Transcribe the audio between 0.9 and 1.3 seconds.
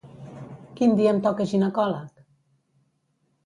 dia em